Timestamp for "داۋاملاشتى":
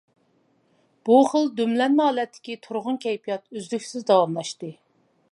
4.11-4.71